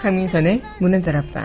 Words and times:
강민선의 0.00 0.62
문은 0.78 1.02
다락방 1.02 1.44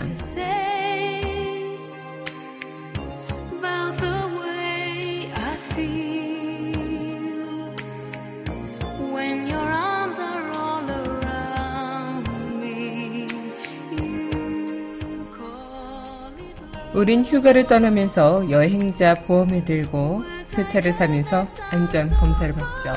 우린 16.94 17.26
휴가를 17.26 17.66
떠나면서 17.66 18.50
여행자 18.50 19.26
보험을 19.26 19.66
들고 19.66 20.20
새 20.46 20.66
차를 20.66 20.94
사면서 20.94 21.46
안전 21.70 22.08
검사를 22.08 22.54
받죠. 22.54 22.94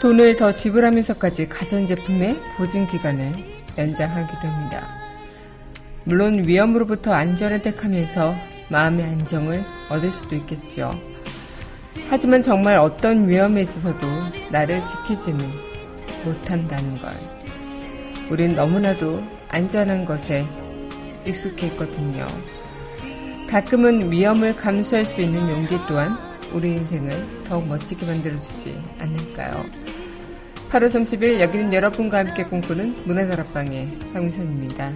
돈을 0.00 0.36
더 0.36 0.54
지불하면서까지 0.54 1.50
가전제품의 1.50 2.40
보증기간을 2.56 3.57
연장하기도 3.78 4.48
합니다. 4.48 4.86
물론 6.04 6.46
위험으로부터 6.46 7.12
안전을 7.12 7.62
택하면서 7.62 8.34
마음의 8.70 9.04
안정을 9.04 9.62
얻을 9.90 10.12
수도 10.12 10.34
있겠죠. 10.36 10.92
하지만 12.08 12.40
정말 12.42 12.78
어떤 12.78 13.28
위험에 13.28 13.62
있어서도 13.62 14.06
나를 14.50 14.82
지키지는 14.86 15.38
못한다는 16.24 16.98
걸. 17.00 17.12
우린 18.30 18.54
너무나도 18.54 19.22
안전한 19.48 20.04
것에 20.04 20.46
익숙해 21.26 21.66
있거든요. 21.68 22.26
가끔은 23.48 24.10
위험을 24.10 24.56
감수할 24.56 25.04
수 25.04 25.20
있는 25.20 25.48
용기 25.48 25.78
또한 25.86 26.18
우리 26.52 26.72
인생을 26.72 27.44
더욱 27.46 27.66
멋지게 27.66 28.06
만들어주지 28.06 28.80
않을까요? 28.98 29.64
8월 30.70 30.90
30일 30.90 31.40
여기는 31.40 31.72
여러분과 31.72 32.18
함께 32.18 32.44
꿈꾸는 32.44 33.06
문화다락방의 33.06 33.88
황미선입니다. 34.12 34.92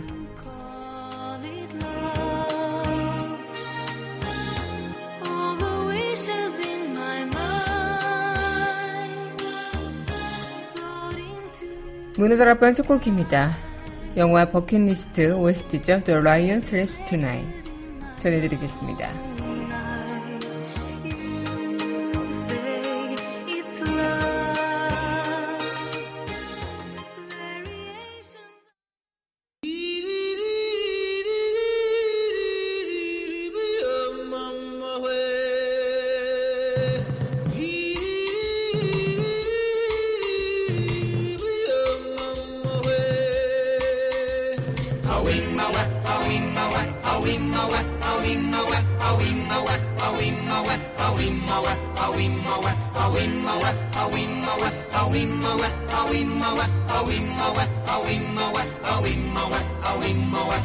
문화다락방 12.18 12.74
첫 12.74 12.86
곡입니다. 12.86 13.50
영화 14.18 14.44
버킷리스트 14.50 15.32
OST죠. 15.32 16.04
The 16.04 16.20
Lion 16.20 16.58
Sleeps 16.58 17.06
Tonight. 17.06 17.72
전해드리겠습니다. 18.16 19.31
awimmawe, 51.50 51.72
awimmawe, 51.96 52.70
awimmawe, 52.94 53.70
awimmawe, 54.00 54.68
awimmawe, 54.94 55.68
awimmawe, 55.98 56.64
awimmawe, 56.96 57.64
awimmawe, 57.94 58.62
awimmawe, 58.84 59.58
awimmawe. 59.90 60.56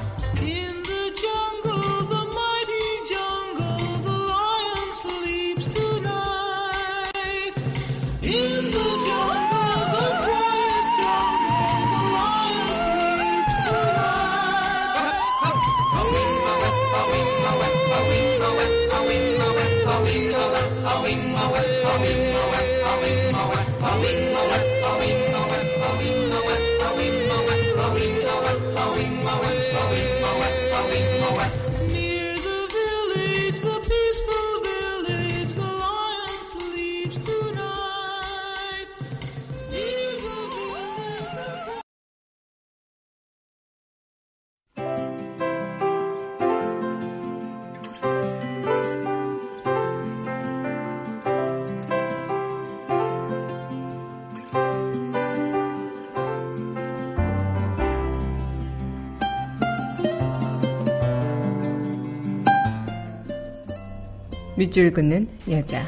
밑줄 64.57 64.91
긋는 64.91 65.27
여자. 65.51 65.83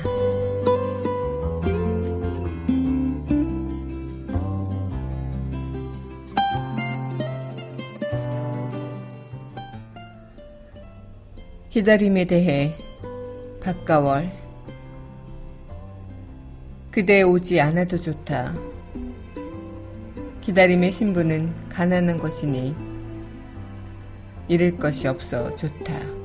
기다림에 11.72 12.26
대해 12.26 12.76
박가월 13.64 14.32
그대 16.92 17.24
오지 17.24 17.60
않아도 17.60 18.00
좋다. 18.00 18.54
기다림의 20.42 20.92
신부는 20.92 21.70
가난한 21.70 22.20
것이니 22.20 22.76
잃을 24.48 24.78
것이 24.78 25.08
없어 25.08 25.56
좋다. 25.56 26.19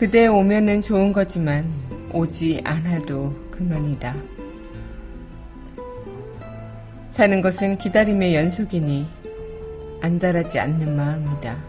그대 0.00 0.28
오면은 0.28 0.80
좋은 0.80 1.12
거지만 1.12 1.70
오지 2.14 2.62
않아도 2.64 3.34
그만이다. 3.50 4.16
사는 7.06 7.42
것은 7.42 7.76
기다림의 7.76 8.34
연속이니 8.34 9.06
안달하지 10.00 10.58
않는 10.58 10.96
마음이다. 10.96 11.62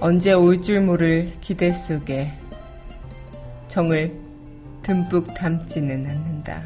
언제 0.00 0.32
올 0.32 0.62
줄 0.62 0.80
모를 0.80 1.30
기대 1.42 1.70
속에 1.70 2.32
정을 3.68 4.18
듬뿍 4.84 5.34
담지는 5.34 6.06
않는다. 6.08 6.62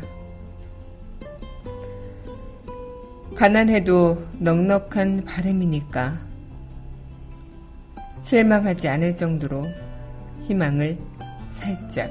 가난해도 3.35 4.25
넉넉한 4.39 5.25
바람이니까 5.25 6.32
실망하지 8.23 8.89
않을 8.89 9.17
정도로 9.17 9.67
희망을 10.45 10.97
살짝 11.51 12.11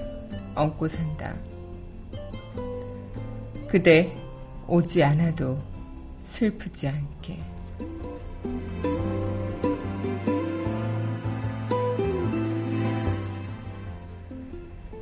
얹고 0.54 0.88
산다. 0.88 1.34
그대 3.68 4.14
오지 4.68 5.04
않아도 5.04 5.58
슬프지 6.26 6.90
않게. 6.90 7.40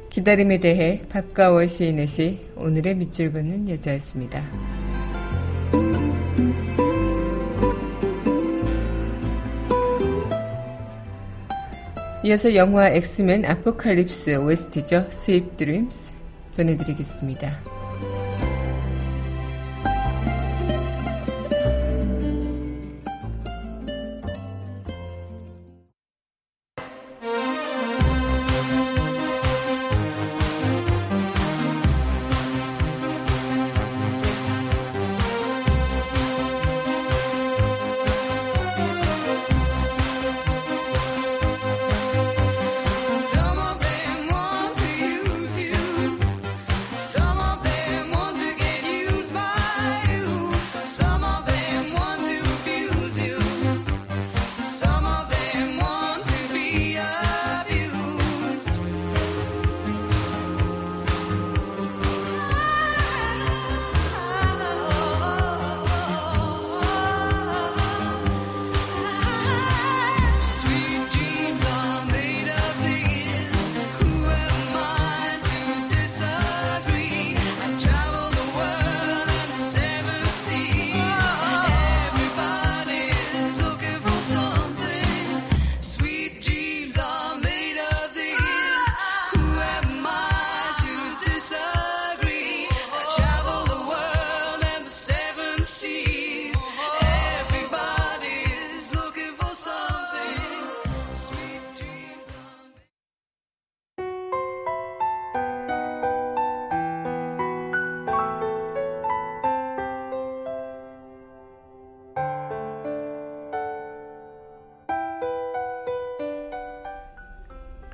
기다림에 0.09 0.59
대해 0.59 1.01
박가월 1.09 1.67
시인의 1.67 2.07
시 2.07 2.51
오늘의 2.55 2.95
밑줄 2.95 3.31
긋는 3.31 3.69
여자였습니다. 3.69 4.68
이어서 12.29 12.53
영화 12.53 12.89
엑스맨 12.89 13.43
아포칼립스 13.43 14.37
OST죠. 14.37 15.07
스윕 15.09 15.57
드림스 15.57 16.11
전해드리겠습니다. 16.51 17.68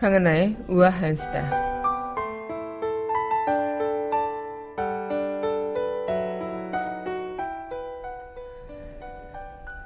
강하나의 0.06 0.56
우아한 0.68 1.16
수다. 1.16 1.42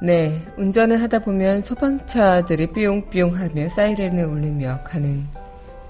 네, 0.01 0.41
운전을 0.57 1.01
하다 1.01 1.19
보면 1.19 1.61
소방차들이 1.61 2.73
삐용삐용 2.73 3.33
하며 3.37 3.69
사이렌을 3.69 4.25
울리며 4.25 4.83
가는 4.83 5.25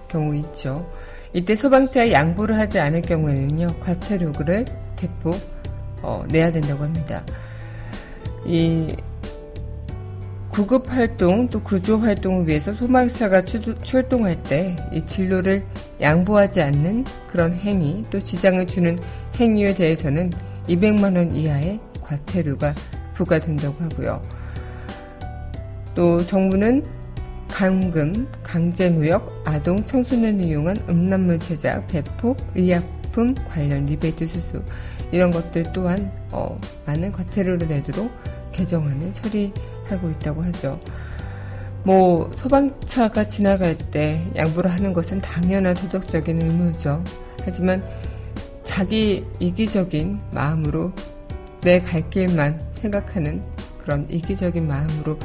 경우 0.08 0.36
있죠. 0.36 0.88
이때 1.34 1.56
소방차에 1.56 2.12
양보를 2.12 2.56
하지 2.60 2.80
않을 2.80 3.02
경우에는요, 3.02 3.80
과태료를 3.80 4.66
대폭 4.96 5.40
어, 6.04 6.24
내야 6.30 6.52
된다고 6.52 6.84
합니다. 6.84 7.24
이 8.46 8.96
구급 10.60 10.92
활동 10.92 11.48
또 11.48 11.64
구조 11.64 11.98
활동을 12.00 12.46
위해서 12.46 12.74
소방차가 12.74 13.46
출동할 13.46 14.44
때 14.44 14.76
이 14.92 15.02
진로를 15.06 15.64
양보하지 16.02 16.62
않는 16.62 17.06
그런 17.30 17.54
행위 17.54 18.04
또 18.12 18.20
지장을 18.20 18.68
주는 18.68 19.00
행위에 19.40 19.74
대해서는 19.74 20.32
200만 20.68 21.16
원 21.16 21.34
이하의 21.34 21.80
과태료가 22.02 22.74
부과된다고 23.14 23.82
하고요. 23.86 24.22
또 25.96 26.26
정부는 26.26 26.84
감금, 27.48 28.28
강제무역, 28.44 29.44
아동, 29.46 29.86
청소년을 29.86 30.44
이용한 30.44 30.78
음란물 30.90 31.40
제작, 31.40 31.88
배포, 31.88 32.36
의약품 32.54 33.34
관련 33.48 33.86
리베이트 33.86 34.26
수수 34.26 34.62
이런 35.14 35.32
것들 35.32 35.72
또한 35.74 36.12
어, 36.34 36.60
많은 36.86 37.14
과태료를 37.14 37.66
내도록 37.66 38.12
개정안을 38.52 39.14
처리 39.14 39.54
하고 39.92 40.10
있다고 40.10 40.44
하죠. 40.44 40.80
뭐 41.84 42.30
소방차가 42.36 43.28
지나갈 43.28 43.78
때 43.78 44.26
양보를 44.36 44.72
하는 44.72 44.94
것은 44.94 45.22
당연한 45.22 45.74
도덕적인 45.76 46.42
의무죠. 46.42 47.04
하지만 47.44 47.84
자기 48.64 49.26
이기적인 49.40 50.20
마음으로 50.34 50.92
내 51.62 51.82
갈 51.82 52.10
길만 52.10 52.60
생각하는 52.74 53.44
그런 53.78 54.06
이기적인 54.10 54.68
마음으로 54.68 55.18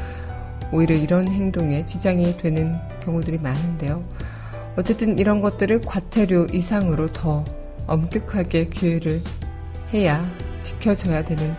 오히려 0.72 0.96
이런 0.96 1.28
행동에 1.28 1.84
지장이 1.84 2.36
되는 2.38 2.76
경우들이 3.04 3.38
많은데요. 3.38 4.02
어쨌든 4.76 5.18
이런 5.18 5.40
것들을 5.40 5.82
과태료 5.82 6.46
이상으로 6.52 7.12
더 7.12 7.44
엄격하게 7.86 8.70
규율을 8.70 9.20
해야 9.92 10.28
지켜져야 10.62 11.22
되는 11.24 11.54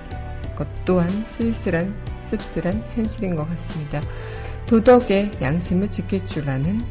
것 0.55 0.67
또한 0.83 1.09
쓸쓸한, 1.27 1.95
씁쓸한 2.25 2.83
현실인 2.93 3.35
것 3.35 3.47
같습니다. 3.49 4.01
도덕의 4.65 5.31
양심을 5.41 5.89
지킬 5.89 6.25
줄 6.25 6.49
아는 6.49 6.83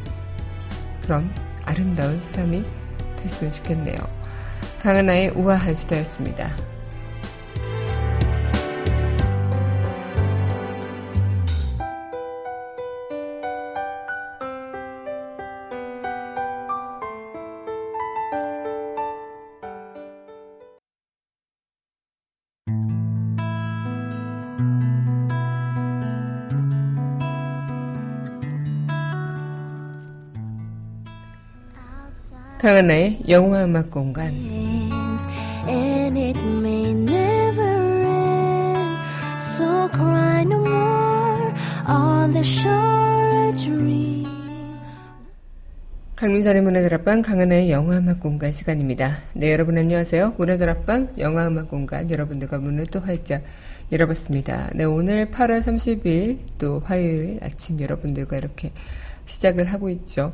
그런 1.01 1.29
아름다운 1.65 2.19
사람이 2.21 2.63
됐으면 3.17 3.51
좋겠네요. 3.53 3.97
강하나의 4.79 5.31
우아한 5.31 5.75
수다였습니다. 5.75 6.74
강하나의 32.65 33.19
영화 33.29 33.63
음악 33.63 33.91
공간 33.91 34.33
강민선의 46.15 46.63
문화다락방 46.63 47.21
강하나의 47.21 47.69
영화음악 47.69 48.19
공간 48.19 48.51
시간입니다. 48.51 49.11
네 49.33 49.51
여러분 49.51 49.77
안녕하세요. 49.77 50.33
문화다락방 50.35 51.19
영화음악 51.19 51.69
공간 51.69 52.09
여러분들과 52.09 52.57
문을 52.57 52.87
또 52.87 52.99
활짝 52.99 53.43
열어봤습니다. 53.91 54.71
네 54.73 54.85
오늘 54.85 55.29
8월 55.29 55.61
30일 55.61 56.39
또 56.57 56.81
화요일 56.83 57.37
아침 57.43 57.79
여러분들과 57.79 58.37
이렇게 58.37 58.71
시작을 59.27 59.65
하고 59.65 59.91
있죠. 59.91 60.33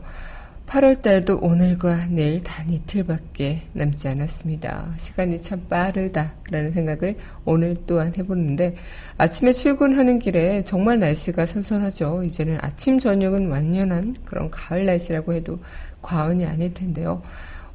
8월 0.72 1.02
달도 1.02 1.40
오늘과 1.42 2.08
내일 2.12 2.42
단 2.44 2.70
이틀밖에 2.70 3.64
남지 3.74 4.08
않았습니다. 4.08 4.94
시간이 4.98 5.42
참 5.42 5.68
빠르다라는 5.68 6.72
생각을 6.72 7.18
오늘 7.44 7.76
또한 7.86 8.14
해보는데 8.18 8.78
아침에 9.18 9.52
출근하는 9.52 10.20
길에 10.20 10.64
정말 10.64 10.98
날씨가 11.00 11.46
선선하죠. 11.46 12.24
이제는 12.24 12.58
아침 12.62 13.00
저녁은 13.00 13.50
완연한 13.50 14.16
그런 14.24 14.50
가을 14.50 14.86
날씨라고 14.86 15.34
해도 15.34 15.60
과언이 16.02 16.46
아닐 16.46 16.74
텐데요. 16.74 17.22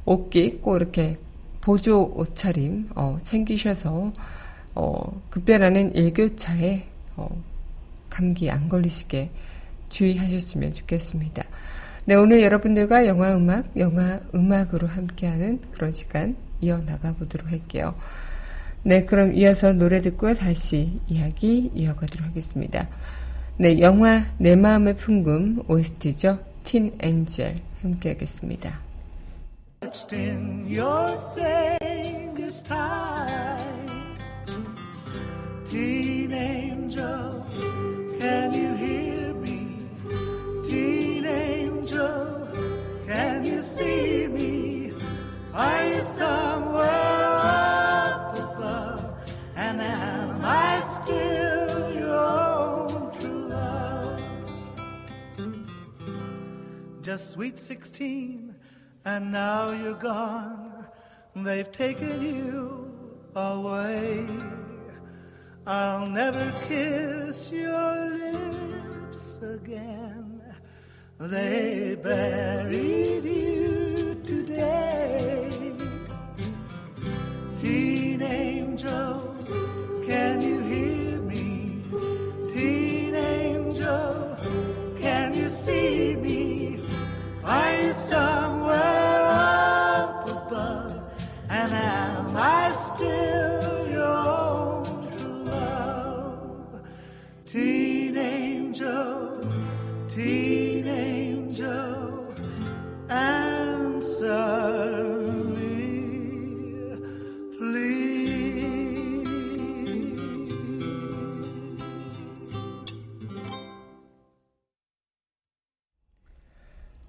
옷깃 0.05 0.63
꼭 0.63 0.77
이렇게 0.77 1.19
보조 1.61 2.01
옷차림 2.15 2.89
어, 2.95 3.19
챙기셔서 3.21 4.11
어, 4.73 5.21
급변하는 5.29 5.93
일교차에 5.93 6.87
어, 7.15 7.43
감기 8.09 8.49
안 8.49 8.67
걸리시게 8.67 9.29
주의하셨으면 9.89 10.73
좋겠습니다. 10.73 11.43
네, 12.07 12.15
오늘 12.15 12.41
여러분들과 12.41 13.05
영화 13.05 13.35
음악, 13.35 13.65
영화 13.75 14.21
음악으로 14.33 14.87
함께하는 14.87 15.59
그런 15.71 15.91
시간 15.91 16.37
이어나가 16.61 17.11
보도록 17.11 17.51
할게요. 17.51 17.95
네, 18.83 19.03
그럼 19.03 19.33
이어서 19.33 19.73
노래 19.73 19.99
듣고 19.99 20.33
다시 20.33 21.01
이야기 21.09 21.69
이어가도록 21.75 22.27
하겠습니다. 22.27 22.87
네, 23.57 23.81
영화 23.81 24.23
내 24.37 24.55
마음의 24.55 24.95
풍금 24.95 25.63
OST죠. 25.67 26.39
틴 26.63 26.95
엔젤 27.01 27.59
함께 27.81 28.11
하겠습니다. 28.11 28.79
Teen 35.69 36.31
angel, 36.31 37.43
can 38.17 38.53
you 38.53 38.73
hear 38.77 39.33
me? 39.35 39.67
Teen 40.63 41.25
angel, 41.25 41.46
can 43.07 43.45
you 43.45 43.61
see 43.61 44.27
me? 44.27 44.93
Are 45.53 45.87
you 45.87 46.01
somewhere 46.01 46.83
up 46.85 48.37
above? 48.37 49.03
And 49.55 49.81
am 49.81 50.41
I 50.43 50.79
still 50.81 51.93
your 51.93 52.13
own 52.13 53.19
true 53.19 53.49
love? 53.49 54.21
Just 57.01 57.31
sweet 57.31 57.57
sixteen, 57.57 58.55
and 59.05 59.31
now 59.31 59.71
you're 59.71 59.93
gone. 59.93 60.85
They've 61.35 61.71
taken 61.71 62.21
you 62.21 62.91
away. 63.35 64.27
I'll 65.65 66.07
never 66.07 66.51
kiss 66.67 67.51
your 67.51 68.09
lips 68.09 69.39
again. 69.41 69.96
They 71.19 71.95
buried 71.95 73.25
you 73.25 73.46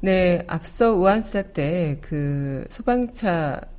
네, 0.00 0.44
앞서 0.46 0.92
우한수다 0.92 1.54
때그 1.54 2.66
소방차의 2.68 3.75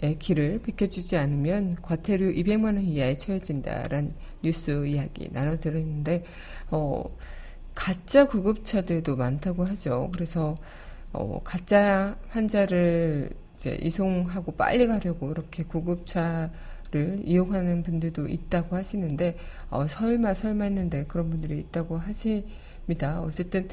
길을 0.00 0.60
비켜주지 0.62 1.16
않으면 1.16 1.76
과태료 1.82 2.26
200만 2.26 2.64
원 2.64 2.82
이하에 2.82 3.16
처해진다라는 3.16 4.14
뉴스 4.42 4.86
이야기 4.86 5.28
나눠드렸는데, 5.32 6.24
어, 6.70 7.04
가짜 7.78 8.26
구급차들도 8.26 9.14
많다고 9.14 9.64
하죠. 9.64 10.10
그래서 10.12 10.56
어, 11.12 11.40
가짜 11.44 12.18
환자를 12.28 13.30
이제 13.54 13.78
이송하고 13.80 14.52
빨리 14.56 14.86
가려고 14.86 15.30
이렇게 15.30 15.62
구급차를 15.62 17.22
이용하는 17.24 17.82
분들도 17.84 18.26
있다고 18.28 18.76
하시는데 18.76 19.36
어, 19.70 19.86
설마 19.86 20.34
설마 20.34 20.64
했는데 20.64 21.04
그런 21.06 21.30
분들이 21.30 21.58
있다고 21.60 21.98
하십니다. 21.98 23.20
어쨌든 23.22 23.68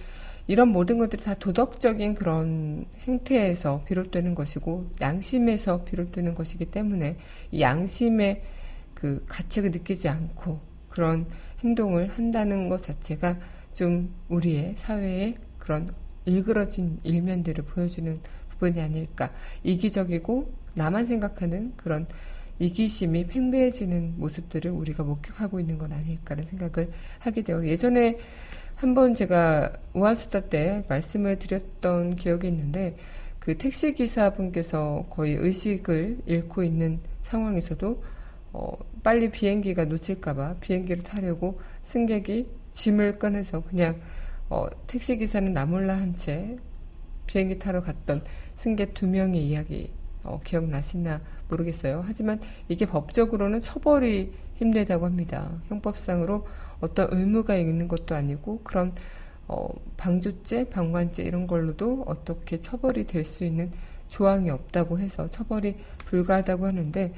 이런 0.48 0.70
모든 0.70 0.98
것들이 1.00 1.24
다 1.24 1.34
도덕적인 1.34 2.14
그런 2.14 2.86
행태에서 3.08 3.84
비롯되는 3.86 4.36
것이고 4.36 4.92
양심에서 5.02 5.84
비롯되는 5.86 6.36
것이기 6.36 6.66
때문에 6.66 7.18
이 7.52 7.62
양심의 7.62 8.42
그 8.94 9.26
가책을 9.28 9.72
느끼지 9.72 10.08
않고 10.08 10.60
그런 10.90 11.26
행동을 11.64 12.10
한다는 12.10 12.70
것 12.70 12.82
자체가 12.82 13.38
좀 13.74 14.14
우리의 14.30 14.74
사회의 14.78 15.36
그런 15.58 15.94
일그러진 16.26 17.00
일면들을 17.04 17.66
보여주는 17.66 18.20
부분이 18.50 18.80
아닐까. 18.80 19.32
이기적이고 19.64 20.54
나만 20.76 21.06
생각하는 21.06 21.74
그런 21.76 22.08
이기심이 22.60 23.28
팽배해지는 23.28 24.16
모습들을 24.18 24.72
우리가 24.72 25.04
목격하고 25.04 25.60
있는 25.60 25.78
건 25.78 25.92
아닐까라는 25.92 26.50
생각을 26.50 26.92
하게 27.20 27.42
되어 27.42 27.66
예전에 27.66 28.18
한번 28.76 29.14
제가 29.14 29.72
우한수다 29.94 30.42
때 30.42 30.84
말씀을 30.90 31.40
드렸던 31.40 32.16
기억이 32.16 32.48
있는데 32.48 32.96
그 33.40 33.58
택시 33.58 33.94
기사분께서 33.94 35.06
거의 35.10 35.36
의식을 35.36 36.20
잃고 36.26 36.64
있는 36.64 37.00
상황에서도 37.24 38.04
어, 38.54 38.78
빨리 39.04 39.30
비행기가 39.32 39.86
놓칠까봐 39.86 40.56
비행기를 40.62 41.04
타려고 41.04 41.60
승객이 41.84 42.48
짐을 42.74 43.20
꺼내서 43.20 43.62
그냥 43.64 44.00
어, 44.50 44.68
택시 44.88 45.18
기사는 45.18 45.54
나몰라 45.54 45.96
한 45.96 46.16
채 46.16 46.58
비행기 47.28 47.60
타러 47.60 47.82
갔던 47.82 48.24
승객 48.56 48.94
두 48.94 49.08
명의 49.08 49.46
이야기 49.46 49.92
어, 50.24 50.40
기억나시나 50.44 51.22
모르겠어요. 51.50 52.04
하지만 52.06 52.40
이게 52.68 52.86
법적으로는 52.86 53.60
처벌이 53.60 54.32
힘들다고 54.56 55.06
합니다. 55.06 55.52
형법상으로 55.68 56.48
어떤 56.82 57.08
의무가 57.12 57.56
있는 57.56 57.88
것도 57.88 58.16
아니고 58.16 58.62
그런 58.64 58.94
어, 59.48 59.70
방조죄, 59.98 60.70
방관죄 60.70 61.24
이런 61.24 61.46
걸로도 61.48 62.04
어떻게 62.08 62.60
처벌이 62.60 63.06
될 63.06 63.26
수 63.26 63.44
있는 63.46 63.72
조항이 64.08 64.50
없다고 64.50 65.00
해서 65.00 65.30
처벌이 65.30 65.76
불가하다고 66.06 66.66
하는데 66.66 67.14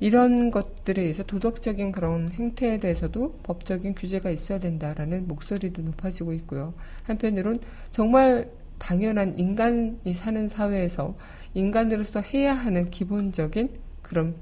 이런 0.00 0.50
것들에 0.50 1.02
의해서 1.02 1.22
도덕적인 1.22 1.92
그런 1.92 2.30
행태에 2.30 2.80
대해서도 2.80 3.40
법적인 3.42 3.94
규제가 3.94 4.30
있어야 4.30 4.58
된다라는 4.58 5.28
목소리도 5.28 5.82
높아지고 5.82 6.32
있고요. 6.34 6.72
한편으론 7.04 7.60
정말 7.90 8.50
당연한 8.78 9.38
인간이 9.38 10.14
사는 10.14 10.48
사회에서 10.48 11.14
인간으로서 11.52 12.20
해야 12.20 12.54
하는 12.54 12.90
기본적인 12.90 13.68
그런 14.00 14.34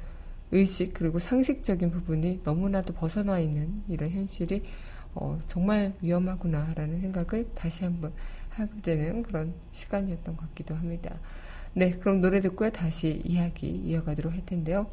의식 0.50 0.94
그리고 0.94 1.18
상식적인 1.18 1.90
부분이 1.90 2.40
너무나도 2.44 2.94
벗어나 2.94 3.38
있는 3.38 3.74
이런 3.88 4.10
현실이 4.10 4.62
어, 5.14 5.40
정말 5.46 5.94
위험하구나라는 6.00 7.00
생각을 7.00 7.48
다시 7.54 7.84
한번 7.84 8.12
하게 8.50 8.80
되는 8.82 9.22
그런 9.22 9.54
시간이었던 9.72 10.36
것 10.36 10.48
같기도 10.48 10.74
합니다. 10.74 11.18
네, 11.74 11.92
그럼 11.98 12.20
노래 12.20 12.40
듣고요. 12.40 12.70
다시 12.70 13.22
이야기 13.24 13.68
이어가도록 13.68 14.32
할 14.32 14.44
텐데요. 14.44 14.90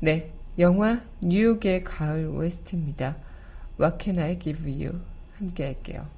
네, 0.00 0.32
영화 0.58 1.00
뉴욕의 1.20 1.84
가을 1.84 2.28
OST입니다. 2.28 3.16
What 3.78 4.02
Can 4.02 4.18
I 4.18 4.38
Give 4.38 4.70
You? 4.72 5.00
함께 5.38 5.64
할게요. 5.64 6.15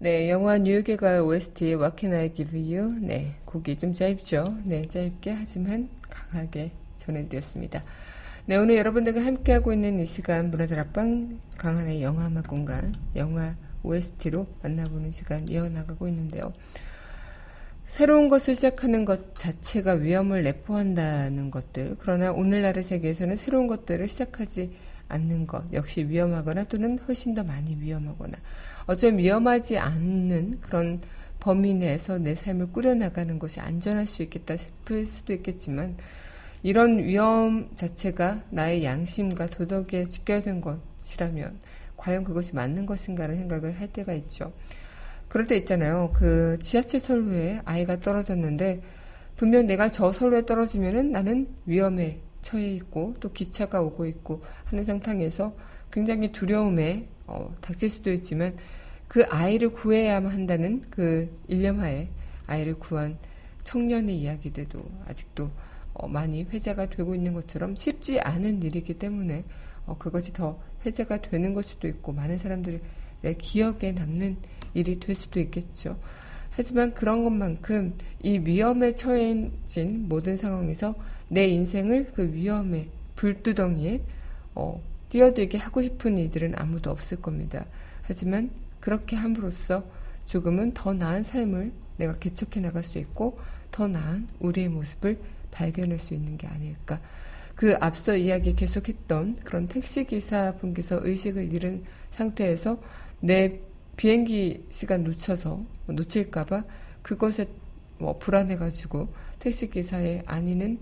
네, 0.00 0.30
영화 0.30 0.58
뉴욕에 0.58 0.94
갈 0.94 1.20
OST의 1.22 1.74
What 1.74 1.96
Can 1.98 2.14
I 2.16 2.32
Give 2.32 2.56
You? 2.56 2.94
네, 3.00 3.32
곡이 3.44 3.78
좀 3.78 3.92
짧죠? 3.92 4.58
네, 4.62 4.82
짧게 4.82 5.32
하지만 5.32 5.88
강하게 6.08 6.70
전해드렸습니다. 6.98 7.82
네, 8.46 8.54
오늘 8.54 8.76
여러분들과 8.76 9.20
함께하고 9.24 9.72
있는 9.72 9.98
이 9.98 10.06
시간 10.06 10.52
문화들 10.52 10.78
앞방 10.78 11.40
강한의 11.56 12.00
영화음악 12.00 12.46
공간, 12.46 12.94
영화 13.16 13.56
OST로 13.82 14.46
만나보는 14.62 15.10
시간 15.10 15.48
이어나가고 15.48 16.06
있는데요. 16.06 16.42
새로운 17.88 18.28
것을 18.28 18.54
시작하는 18.54 19.04
것 19.04 19.34
자체가 19.34 19.94
위험을 19.94 20.44
내포한다는 20.44 21.50
것들, 21.50 21.96
그러나 21.98 22.30
오늘날의 22.30 22.84
세계에서는 22.84 23.34
새로운 23.34 23.66
것들을 23.66 24.06
시작하지 24.06 24.70
않는 25.08 25.46
것 25.46 25.64
역시 25.72 26.08
위험하거나 26.08 26.64
또는 26.64 26.98
훨씬 26.98 27.34
더 27.34 27.42
많이 27.42 27.76
위험하거나 27.80 28.36
어쩌면 28.86 29.18
위험하지 29.18 29.78
않는 29.78 30.60
그런 30.60 31.00
범위 31.40 31.74
내에서 31.74 32.18
내 32.18 32.34
삶을 32.34 32.72
꾸려나가는 32.72 33.38
것이 33.38 33.60
안전할 33.60 34.06
수 34.06 34.22
있겠다 34.22 34.56
싶을 34.56 35.06
수도 35.06 35.32
있겠지만 35.32 35.96
이런 36.62 36.98
위험 36.98 37.70
자체가 37.74 38.42
나의 38.50 38.84
양심과 38.84 39.50
도덕에 39.50 40.04
직결된 40.04 40.60
것이라면 40.60 41.58
과연 41.96 42.24
그것이 42.24 42.54
맞는 42.54 42.86
것인가라는 42.86 43.36
생각을 43.40 43.78
할 43.80 43.88
때가 43.88 44.12
있죠. 44.14 44.52
그럴 45.28 45.46
때 45.46 45.56
있잖아요. 45.58 46.10
그 46.14 46.58
지하철 46.60 47.00
선로에 47.00 47.60
아이가 47.64 48.00
떨어졌는데 48.00 48.80
분명 49.36 49.66
내가 49.66 49.88
저 49.90 50.10
선로에 50.12 50.46
떨어지면은 50.46 51.12
나는 51.12 51.48
위험해 51.66 52.20
처해 52.48 52.72
있고 52.76 53.14
또 53.20 53.30
기차가 53.32 53.82
오고 53.82 54.06
있고 54.06 54.42
하는 54.64 54.84
상황에서 54.84 55.54
굉장히 55.92 56.32
두려움에 56.32 57.06
어, 57.26 57.54
닥칠 57.60 57.90
수도 57.90 58.10
있지만 58.12 58.56
그 59.06 59.24
아이를 59.28 59.70
구해야만 59.70 60.32
한다는 60.32 60.82
그 60.88 61.30
일념하에 61.48 62.08
아이를 62.46 62.78
구한 62.78 63.18
청년의 63.64 64.16
이야기들도 64.16 64.82
아직도 65.06 65.50
어, 65.92 66.08
많이 66.08 66.44
회자가 66.44 66.88
되고 66.88 67.14
있는 67.14 67.34
것처럼 67.34 67.76
쉽지 67.76 68.20
않은 68.20 68.62
일이기 68.62 68.94
때문에 68.94 69.44
어, 69.84 69.96
그것이 69.98 70.32
더 70.32 70.58
회자가 70.86 71.20
되는 71.20 71.52
것 71.52 71.66
수도 71.66 71.86
있고 71.86 72.12
많은 72.12 72.38
사람들의 72.38 72.80
기억에 73.38 73.92
남는 73.92 74.38
일이 74.72 74.98
될 74.98 75.14
수도 75.14 75.38
있겠죠. 75.40 75.98
하지만 76.50 76.92
그런 76.94 77.24
것만큼 77.24 77.96
이 78.22 78.38
위험에 78.38 78.94
처해진 78.94 80.08
모든 80.08 80.36
상황에서 80.36 80.94
내 81.28 81.46
인생을 81.46 82.12
그 82.14 82.32
위험의 82.32 82.88
불두덩이에 83.16 84.02
어, 84.54 84.80
뛰어들게 85.08 85.58
하고 85.58 85.82
싶은 85.82 86.18
이들은 86.18 86.54
아무도 86.56 86.90
없을 86.90 87.20
겁니다. 87.20 87.66
하지만 88.02 88.50
그렇게 88.80 89.16
함으로써 89.16 89.84
조금은 90.26 90.74
더 90.74 90.92
나은 90.92 91.22
삶을 91.22 91.72
내가 91.96 92.18
개척해 92.18 92.60
나갈 92.60 92.84
수 92.84 92.98
있고 92.98 93.38
더 93.70 93.88
나은 93.88 94.28
우리의 94.40 94.68
모습을 94.68 95.18
발견할 95.50 95.98
수 95.98 96.14
있는 96.14 96.36
게 96.36 96.46
아닐까. 96.46 97.00
그 97.54 97.76
앞서 97.80 98.16
이야기 98.16 98.54
계속했던 98.54 99.38
그런 99.44 99.66
택시기사 99.66 100.54
분께서 100.60 101.00
의식을 101.02 101.52
잃은 101.52 101.84
상태에서 102.12 102.80
내 103.20 103.58
비행기 103.96 104.66
시간 104.70 105.02
놓쳐서 105.02 105.64
놓칠까봐 105.86 106.64
그것에 107.02 107.48
뭐 107.98 108.16
불안해가지고 108.18 109.08
택시기사의 109.40 110.22
아니는 110.26 110.78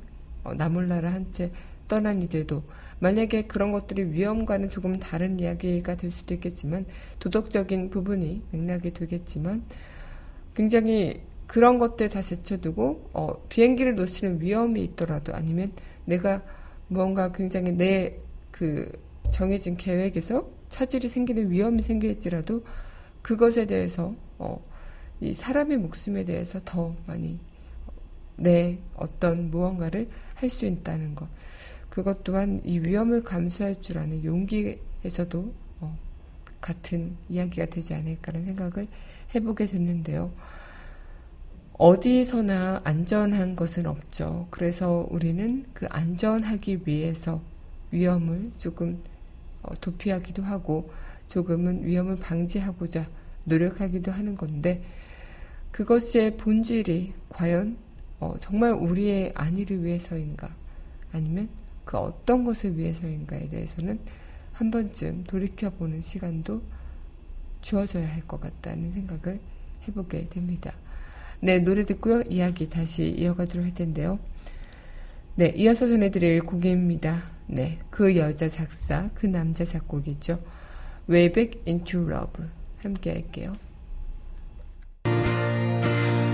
어, 0.47 0.55
나몰라라 0.55 1.13
한 1.13 1.31
채 1.31 1.51
떠난 1.89 2.23
이들도 2.23 2.63
만약에 2.99 3.43
그런 3.43 3.71
것들이 3.73 4.11
위험과는 4.13 4.71
조금 4.71 4.99
다른 4.99 5.39
이야기가 5.39 5.97
될 5.97 6.11
수도 6.11 6.35
있겠지만 6.35 6.87
도덕적인 7.21 7.91
부분이 7.91 8.43
맥락이 8.51 8.93
되겠지만 8.93 9.65
굉장히 10.55 11.21
그런 11.47 11.79
것들 11.79 12.09
다 12.09 12.23
제쳐두고 12.23 13.11
어, 13.13 13.45
비행기를 13.49 13.95
놓치는 13.95 14.41
위험이 14.41 14.83
있더라도 14.85 15.35
아니면 15.35 15.73
내가 16.07 16.43
무언가 16.89 17.31
굉장히 17.33 17.73
내 17.73 18.27
그 18.57 18.91
정해진 19.31 19.77
계획에서 19.77 20.49
차질이 20.71 21.09
생기는 21.09 21.51
위험이 21.51 21.83
생길지라도 21.83 22.65
그것에 23.21 23.67
대해서 23.67 24.15
어, 24.39 24.65
이 25.21 25.35
사람의 25.35 25.77
목숨에 25.79 26.25
대해서 26.25 26.61
더 26.65 26.95
많이 27.07 27.39
내 28.37 28.79
어떤 28.95 29.51
무언가를 29.51 30.09
할 30.37 30.51
수 30.51 30.66
있다는 30.66 31.14
것. 31.14 31.29
그것 31.90 32.22
또한 32.25 32.61
이 32.64 32.79
위험을 32.79 33.25
감수할 33.25 33.81
줄 33.81 33.99
아는 33.99 34.22
용기에서도 34.22 35.53
어, 35.81 35.99
같은 36.61 37.16
이야기가 37.29 37.66
되지 37.66 37.94
않을까라는 37.94 38.46
생각을 38.46 38.87
해보게 39.35 39.66
됐는데요. 39.66 40.31
어디서나 41.79 42.83
안전한 42.85 43.57
것은 43.57 43.87
없죠. 43.87 44.46
그래서 44.51 45.07
우리는 45.11 45.66
그 45.75 45.87
안전하기 45.88 46.81
위해서 46.87 47.40
위험을 47.90 48.53
조금 48.59 49.03
어, 49.62 49.75
도피하기도 49.81 50.42
하고 50.42 50.90
조금은 51.29 51.85
위험을 51.85 52.16
방지하고자 52.16 53.07
노력하기도 53.44 54.11
하는 54.12 54.37
건데 54.37 54.83
그것의 55.70 56.37
본질이 56.37 57.12
과연 57.29 57.77
어, 58.27 58.37
정말 58.41 58.73
우리의 58.73 59.33
안위를 59.35 59.85
위해서인가 59.85 60.55
아니면 61.12 61.49
그 61.85 61.97
어떤 61.97 62.45
것을 62.45 62.77
위해서인가에 62.77 63.49
대해서는 63.49 64.01
한 64.53 64.71
번쯤 64.71 65.25
돌이켜보는 65.25 66.01
시간도 66.01 66.62
주어져야 67.61 68.09
할 68.12 68.23
것 68.27 68.41
같다는 68.41 68.93
생각을 68.93 69.41
해보게 69.87 70.29
됩니다. 70.29 70.73
네, 71.41 71.59
노래 71.61 71.85
듣고요. 71.85 72.23
이야기 72.29 72.69
다시 72.69 73.09
이어가도록 73.11 73.65
할 73.65 73.75
텐데요. 73.75 74.19
네, 75.37 75.53
이어서 75.55 75.87
전해드릴 75.87 76.43
곡입니다. 76.43 77.23
네, 77.47 77.79
그 77.91 78.17
여자 78.17 78.49
작사, 78.49 79.11
그 79.15 79.27
남자 79.27 79.65
작곡이죠. 79.65 80.41
Way 81.09 81.33
Back 81.33 81.62
Into 81.67 82.01
Love 82.11 82.45
함께 82.79 83.11
할게요. 83.12 83.53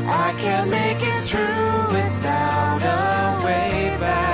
I 0.05 0.35
can't 0.39 0.71
make 0.71 0.99
it 1.01 1.25
through 1.25 1.95
without 1.95 2.83
a 2.83 3.45
way 3.45 3.97
back 4.01 4.32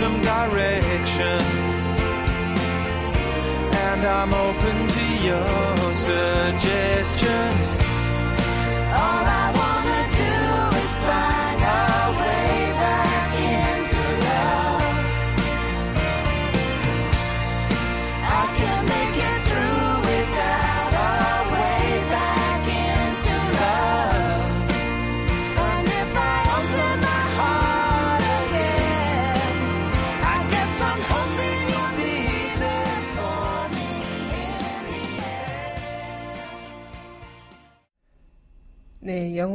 some 0.00 0.20
direction, 0.22 1.40
and 3.86 4.02
I'm 4.02 4.32
open 4.32 4.88
to 4.96 5.04
your 5.22 5.94
suggestions. 5.94 7.79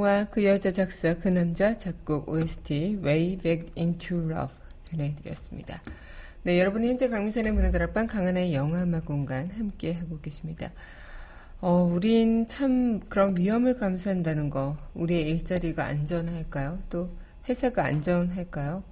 영화 0.06 0.26
그 0.26 0.46
여자 0.46 0.70
작사 0.70 1.16
그 1.16 1.30
남자 1.30 1.76
작곡 1.76 2.30
OST 2.30 3.00
Way 3.04 3.38
Back 3.38 3.72
Into 3.76 4.20
Love 4.30 4.54
전해드렸습니다. 4.84 5.82
네, 6.44 6.60
여러분은 6.60 6.90
현재 6.90 7.10
강민선의 7.10 7.52
문화다락방 7.54 8.06
강한의 8.06 8.54
영화음악 8.54 9.06
공간 9.06 9.50
함께 9.50 9.94
하고 9.94 10.20
계십니다. 10.22 10.72
어, 11.60 11.90
우린 11.92 12.46
참 12.46 13.00
그런 13.10 13.36
위험을 13.36 13.80
감수한다는 13.80 14.52
거, 14.52 14.78
우리의 14.94 15.24
일자리가 15.24 15.86
안전할까요? 15.86 16.84
또 16.92 17.10
회사가 17.50 17.84
안전할까요? 17.86 18.84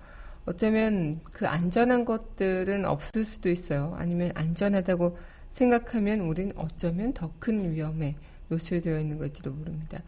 어쩌면 0.48 1.20
그 1.26 1.46
안전한 1.48 2.06
것들은 2.06 2.86
없을 2.86 3.24
수도 3.24 3.52
있어요. 3.52 3.94
아니면 4.00 4.32
안전하다고 4.34 5.16
생각하면 5.50 6.22
우린 6.22 6.54
어쩌면 6.56 7.14
더 7.14 7.32
큰 7.38 7.72
위험에 7.72 8.16
노출되어 8.50 9.00
있는 9.00 9.20
걸지도 9.20 9.52
모릅니다. 9.52 10.02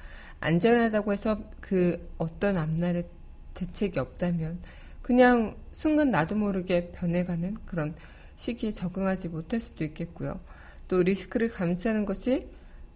안전하다고 0.46 1.12
해서 1.12 1.38
그 1.60 2.10
어떤 2.18 2.58
앞날에 2.58 3.08
대책이 3.56 4.00
없다면 4.00 4.60
그냥 5.02 5.56
순간 5.72 6.12
나도 6.12 6.36
모르게 6.36 6.92
변해가는 6.92 7.58
그런 7.66 7.96
시기에 8.36 8.72
적응하지 8.72 9.30
못할 9.30 9.60
수도 9.60 9.84
있겠고요. 9.84 10.40
또 10.88 11.02
리스크를 11.02 11.50
감수하는 11.50 12.06
것이 12.06 12.48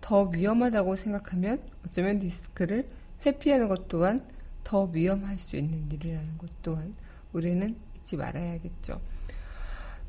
더 0.01 0.23
위험하다고 0.23 0.95
생각하면 0.95 1.62
어쩌면 1.85 2.19
리스크를 2.19 2.88
회피하는 3.25 3.67
것 3.67 3.88
또한 3.88 4.19
더 4.63 4.83
위험할 4.83 5.39
수 5.39 5.55
있는 5.55 5.91
일이라는 5.91 6.38
것 6.38 6.49
또한 6.62 6.93
우리는 7.33 7.75
잊지 7.97 8.17
말아야겠죠. 8.17 9.01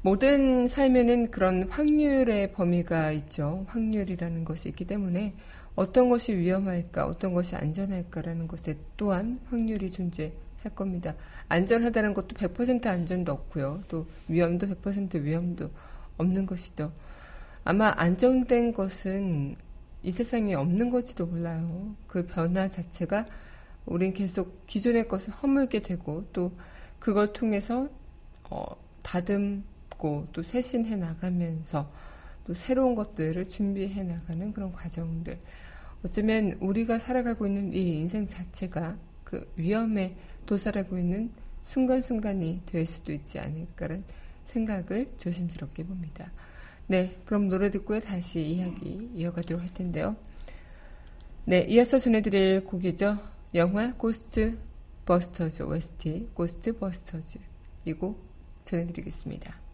모든 0.03 0.66
삶에는 0.66 1.31
그런 1.31 1.68
확률의 1.68 2.53
범위가 2.53 3.12
있죠. 3.12 3.64
확률이라는 3.68 4.44
것이 4.44 4.70
있기 4.70 4.87
때문에 4.87 5.35
어떤 5.74 6.09
것이 6.09 6.37
위험할까, 6.37 7.06
어떤 7.06 7.33
것이 7.33 7.56
안전할까라는 7.56 8.48
것에 8.48 8.76
또한 8.96 9.40
확률이 9.46 9.90
존재할 9.90 10.33
겁니다. 10.74 11.14
안전하다는 11.48 12.14
것도 12.14 12.28
100% 12.28 12.87
안전도 12.87 13.33
없고요. 13.33 13.83
또 13.88 14.06
위험도 14.28 14.66
100% 14.66 15.22
위험도 15.22 15.70
없는 16.18 16.46
것이죠. 16.46 16.92
아마 17.64 17.92
안정된 17.96 18.72
것은 18.72 19.56
이 20.02 20.12
세상에 20.12 20.54
없는 20.54 20.90
것지도 20.90 21.26
몰라요. 21.26 21.94
그 22.06 22.26
변화 22.26 22.68
자체가 22.68 23.26
우린 23.87 24.14
계속 24.14 24.66
기존의 24.66 25.09
것을 25.09 25.33
허물게 25.33 25.80
되고 25.80 26.24
또 26.33 26.52
그걸 26.98 27.33
통해서 27.33 27.88
어, 28.48 28.64
다듬고 29.02 30.28
또 30.33 30.42
쇄신해 30.42 30.96
나가면서 30.96 31.90
또 32.51 32.55
새로운 32.55 32.97
것들을 32.97 33.49
준비해 33.49 34.03
나가는 34.03 34.53
그런 34.53 34.73
과정들. 34.73 35.39
어쩌면 36.05 36.59
우리가 36.61 36.99
살아가고 36.99 37.47
있는 37.47 37.73
이 37.73 38.01
인생 38.01 38.27
자체가 38.27 38.99
그 39.23 39.49
위험에 39.55 40.17
도사리고 40.46 40.99
있는 40.99 41.31
순간순간이 41.63 42.63
될 42.67 42.87
수도 42.87 43.13
있지 43.13 43.39
않을까라는 43.39 44.03
생각을 44.47 45.13
조심스럽게 45.17 45.85
봅니다. 45.85 46.33
네, 46.89 47.21
그럼 47.25 47.47
노래 47.47 47.71
듣고요. 47.71 48.01
다시 48.01 48.41
이야기 48.41 49.09
이어가도록 49.15 49.63
할 49.63 49.73
텐데요. 49.73 50.17
네, 51.45 51.61
이어서 51.69 52.01
전해드릴 52.01 52.65
곡이죠. 52.65 53.17
영화 53.55 53.95
고스트 53.95 54.59
버스터즈 55.07 55.63
OST 55.63 56.31
고스트 56.35 56.77
버스터즈 56.77 57.39
이 57.85 57.93
곡 57.93 58.21
전해드리겠습니다. 58.65 59.69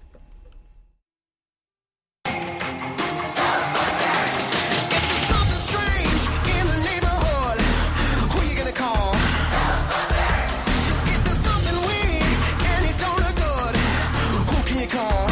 call. 14.87 15.26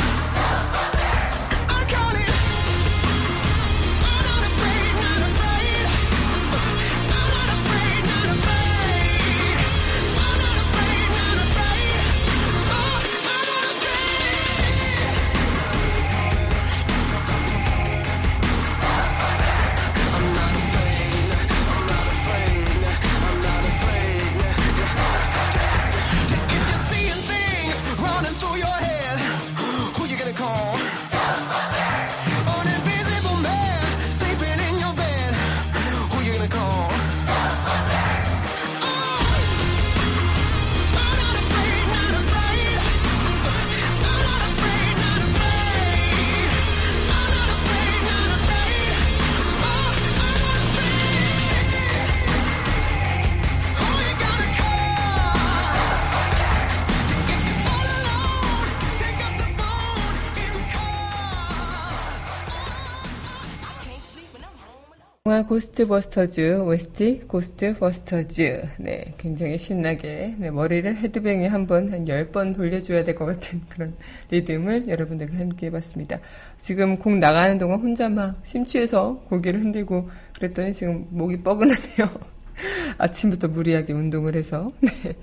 고스트버스터즈 65.46 66.60
OST 66.60 67.22
고스트버스터즈. 67.28 68.68
네 68.78 69.14
굉장히 69.18 69.58
신나게 69.58 70.34
네, 70.38 70.50
머리를 70.50 70.96
헤드뱅에 70.96 71.46
한번 71.46 71.92
한 71.92 72.04
10번 72.04 72.54
돌려줘야 72.54 73.04
될 73.04 73.14
것 73.14 73.26
같은 73.26 73.60
그런 73.70 73.94
리듬을 74.30 74.88
여러분들과 74.88 75.38
함께 75.38 75.66
해봤습니다. 75.66 76.18
지금 76.58 76.98
곡 76.98 77.16
나가는 77.18 77.56
동안 77.58 77.80
혼자 77.80 78.08
막 78.08 78.40
심취해서 78.44 79.22
고개를 79.28 79.60
흔들고 79.60 80.10
그랬더니 80.36 80.72
지금 80.72 81.06
목이 81.10 81.38
뻐근하네요. 81.42 82.34
아침부터 82.98 83.48
무리하게 83.48 83.92
운동을 83.92 84.34
해서. 84.36 84.72
네. 84.80 85.16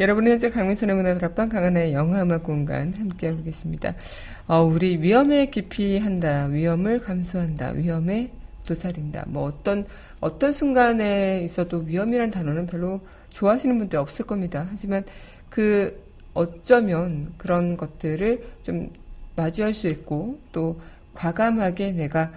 여러분은 0.00 0.32
현재 0.32 0.50
강민선의 0.50 0.96
문화다락방 0.96 1.48
강하나의 1.48 1.92
영화음악 1.92 2.42
공간 2.42 2.92
함께하고 2.94 3.44
계십니다. 3.44 3.94
어, 4.48 4.62
우리 4.62 4.96
위험에 5.00 5.46
기피한다 5.46 6.46
위험을 6.46 6.98
감수한다 6.98 7.70
위험에 7.70 8.32
도살인다. 8.66 9.24
뭐 9.28 9.44
어떤 9.44 9.86
어떤 10.20 10.52
순간에 10.52 11.42
있어도 11.44 11.78
위험이란 11.78 12.30
단어는 12.30 12.66
별로 12.66 13.00
좋아하시는 13.30 13.78
분들 13.78 13.98
없을 13.98 14.26
겁니다. 14.26 14.66
하지만 14.70 15.04
그 15.50 16.02
어쩌면 16.34 17.32
그런 17.36 17.76
것들을 17.76 18.42
좀 18.62 18.90
마주할 19.36 19.74
수 19.74 19.88
있고 19.88 20.38
또 20.52 20.80
과감하게 21.14 21.92
내가 21.92 22.32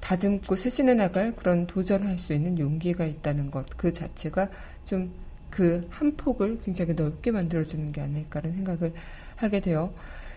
다듬고 0.00 0.56
쇄신해 0.56 0.94
나갈 0.94 1.34
그런 1.34 1.66
도전할 1.66 2.18
수 2.18 2.32
있는 2.32 2.58
용기가 2.58 3.04
있다는 3.04 3.50
것 3.50 3.64
그 3.76 3.92
자체가 3.92 4.48
좀 4.84 5.10
그 5.50 5.86
한 5.90 6.14
폭을 6.16 6.58
굉장히 6.64 6.94
넓게 6.94 7.30
만들어주는 7.30 7.92
게 7.92 8.00
아닐까라는 8.00 8.56
생각을 8.56 8.92
하게 9.36 9.60
돼요. 9.60 9.92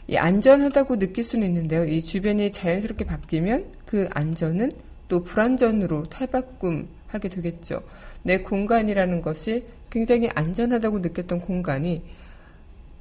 이 0.07 0.17
안전하다고 0.17 0.99
느낄 0.99 1.23
수는 1.23 1.47
있는데요. 1.47 1.85
이 1.85 2.01
주변이 2.03 2.51
자연스럽게 2.51 3.05
바뀌면 3.05 3.65
그 3.85 4.07
안전은 4.11 4.71
또 5.11 5.25
불안전으로 5.25 6.03
탈바꿈 6.03 6.87
하게 7.07 7.27
되겠죠. 7.27 7.83
내 8.23 8.39
공간이라는 8.39 9.21
것이 9.21 9.65
굉장히 9.89 10.29
안전하다고 10.33 10.99
느꼈던 10.99 11.41
공간이 11.41 12.01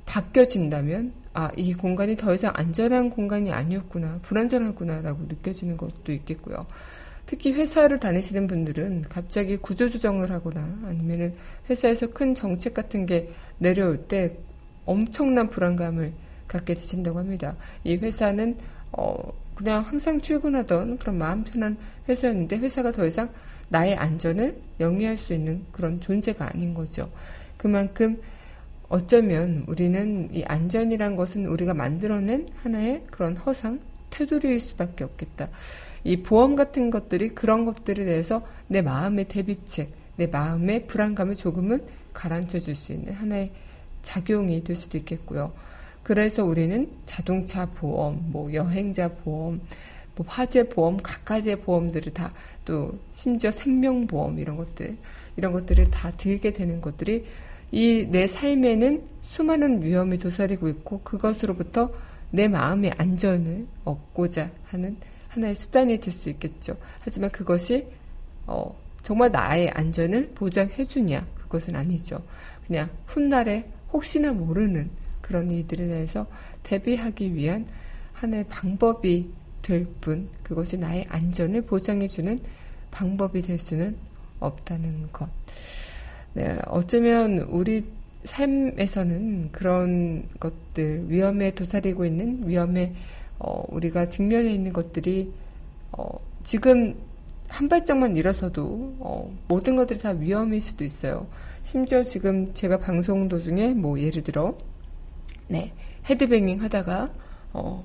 바뀌어진다면 0.07 1.13
아, 1.35 1.53
이 1.57 1.73
공간이 1.73 2.17
더 2.17 2.35
이상 2.35 2.53
안전한 2.57 3.11
공간이 3.11 3.53
아니었구나, 3.53 4.19
불안전하구나라고 4.23 5.27
느껴지는 5.29 5.77
것도 5.77 6.11
있겠고요. 6.11 6.67
특히 7.27 7.53
회사를 7.53 8.01
다니시는 8.01 8.49
분들은 8.49 9.05
갑자기 9.09 9.57
구조조정을 9.57 10.33
하거나 10.33 10.63
아니면은 10.85 11.37
회사에서 11.71 12.09
큰 12.09 12.35
정책 12.35 12.75
같은 12.75 13.07
게 13.07 13.31
내려올 13.59 14.09
때 14.09 14.37
엄청난 14.85 15.49
불안감을 15.49 16.13
갖게 16.49 16.75
되신다고 16.75 17.21
합니다. 17.21 17.55
이 17.85 17.95
회사는 17.95 18.57
어, 18.91 19.33
그냥 19.61 19.83
항상 19.83 20.19
출근하던 20.19 20.97
그런 20.97 21.19
마음 21.19 21.45
편한 21.45 21.77
회사였는데 22.09 22.57
회사가 22.57 22.93
더 22.93 23.05
이상 23.05 23.29
나의 23.69 23.95
안전을 23.95 24.59
영위할 24.81 25.19
수 25.19 25.35
있는 25.35 25.67
그런 25.71 26.01
존재가 26.01 26.49
아닌 26.55 26.73
거죠. 26.73 27.11
그만큼 27.59 28.19
어쩌면 28.89 29.65
우리는 29.69 30.31
이 30.33 30.43
안전이란 30.45 31.15
것은 31.15 31.45
우리가 31.45 31.75
만들어낸 31.75 32.49
하나의 32.63 33.05
그런 33.11 33.37
허상, 33.37 33.81
테두리일 34.09 34.59
수밖에 34.61 35.05
없겠다. 35.05 35.51
이 36.05 36.23
보험 36.23 36.57
같은 36.57 36.89
것들이 36.89 37.35
그런 37.35 37.67
것들에 37.67 38.07
대해서 38.07 38.43
내 38.67 38.81
마음의 38.81 39.29
대비책, 39.29 39.93
내 40.17 40.27
마음의 40.27 40.87
불안감을 40.87 41.35
조금은 41.35 41.85
가라앉혀 42.15 42.61
줄 42.61 42.75
수 42.75 42.93
있는 42.93 43.13
하나의 43.13 43.53
작용이 44.01 44.65
될 44.65 44.75
수도 44.75 44.97
있겠고요. 44.97 45.53
그래서 46.11 46.45
우리는 46.45 46.91
자동차 47.07 47.67
보험, 47.67 48.33
뭐 48.33 48.53
여행자 48.53 49.07
보험, 49.23 49.61
뭐 50.17 50.27
화재 50.29 50.69
보험, 50.69 50.97
각가지의 50.97 51.61
보험들을 51.61 52.13
다 52.15 52.33
또 52.65 52.99
심지어 53.13 53.53
생명 53.53 54.09
보험 54.09 54.41
이런 54.41 54.57
것들 54.57 54.97
이런 55.37 55.53
것들을 55.53 55.89
다 55.93 56.11
들게 56.17 56.53
되는 56.53 56.81
것들이 56.81 57.25
이 57.71 58.07
내 58.11 58.27
삶에는 58.27 59.05
수많은 59.23 59.83
위험이 59.85 60.19
도사리고 60.19 60.69
있고 60.69 61.01
그것으로부터 61.03 61.93
내 62.33 62.49
마음의 62.49 62.95
안전을 62.99 63.67
얻고자 63.85 64.51
하는 64.67 64.97
하나의 65.29 65.55
수단이 65.55 66.01
될 66.01 66.13
수 66.13 66.29
있겠죠. 66.29 66.77
하지만 66.99 67.31
그것이 67.31 67.87
어, 68.49 68.77
정말 69.05 69.31
나의 69.31 69.71
안전을 69.71 70.31
보장해주냐 70.35 71.25
그것은 71.43 71.77
아니죠. 71.77 72.21
그냥 72.67 72.91
훗날에 73.07 73.71
혹시나 73.93 74.33
모르는 74.33 74.91
그런 75.31 75.49
일들에 75.49 75.87
대해서 75.87 76.27
대비하기 76.65 77.37
위한 77.37 77.65
하나의 78.13 78.45
방법이 78.49 79.31
될 79.63 79.87
뿐 80.01 80.29
그것이 80.43 80.77
나의 80.77 81.07
안전을 81.09 81.63
보장해주는 81.63 82.41
방법이 82.91 83.43
될 83.43 83.61
수는 83.61 83.97
없다는 84.41 85.13
것. 85.13 85.29
네, 86.35 86.59
어쩌면 86.67 87.39
우리 87.51 87.85
삶에서는 88.25 89.53
그런 89.53 90.29
것들 90.41 91.09
위험에 91.09 91.53
도사리고 91.53 92.05
있는 92.05 92.49
위험에 92.49 92.93
어, 93.39 93.65
우리가 93.69 94.09
직면해 94.09 94.53
있는 94.53 94.73
것들이 94.73 95.33
어, 95.93 96.19
지금 96.43 96.97
한 97.47 97.69
발짝만 97.69 98.17
일어서도 98.17 98.97
어, 98.99 99.33
모든 99.47 99.77
것들이 99.77 100.01
다 100.01 100.11
위험일 100.11 100.61
수도 100.61 100.83
있어요. 100.83 101.29
심지어 101.63 102.03
지금 102.03 102.53
제가 102.53 102.79
방송 102.79 103.29
도중에 103.29 103.69
뭐 103.75 104.01
예를 104.01 104.25
들어 104.25 104.59
네 105.51 105.73
헤드뱅잉 106.09 106.63
하다가 106.63 107.11
어, 107.53 107.85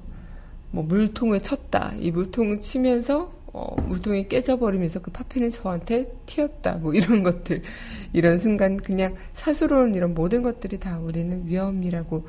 뭐 0.72 0.84
물통을 0.84 1.40
쳤다. 1.42 1.94
이 2.00 2.12
물통을 2.12 2.60
치면서 2.62 3.34
어, 3.54 3.76
물통이 3.88 4.28
깨져버리면서 4.28 5.02
그 5.02 5.12
파편이 5.12 5.50
저한테 5.50 6.12
튀었다. 6.26 6.76
뭐 6.76 6.94
이런 6.94 7.24
것들. 7.24 7.62
이런 8.14 8.38
순간 8.38 8.78
그냥 8.78 9.16
사수로운 9.34 9.96
이런 9.96 10.14
모든 10.14 10.44
것들이 10.44 10.80
다 10.80 11.00
우리는 11.00 11.44
위험이라고 11.48 12.28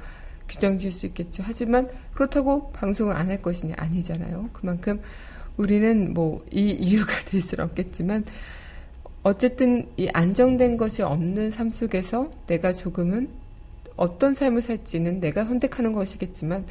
규정 0.48 0.78
지을 0.78 0.92
수 0.92 1.06
있겠죠. 1.06 1.42
하지만 1.44 1.88
그렇다고 2.14 2.70
방송을 2.72 3.14
안 3.16 3.28
할 3.28 3.42
것이냐 3.42 3.74
아니잖아요. 3.76 4.50
그만큼 4.52 5.00
우리는 5.56 6.14
뭐 6.14 6.44
이 6.52 6.70
이유가 6.70 7.12
될 7.26 7.40
수는 7.40 7.64
없겠지만 7.64 8.24
어쨌든 9.24 9.88
이 9.96 10.08
안정된 10.12 10.76
것이 10.76 11.02
없는 11.02 11.50
삶 11.50 11.70
속에서 11.70 12.30
내가 12.46 12.72
조금은 12.72 13.28
어떤 13.96 14.34
삶을 14.34 14.62
살지는 14.62 15.20
내가 15.20 15.44
선택하는 15.44 15.92
것이겠지만 15.92 16.66